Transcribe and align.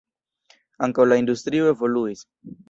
Ankaŭ 0.87 1.05
la 1.11 1.19
industrio 1.25 1.69
evoluis. 1.75 2.25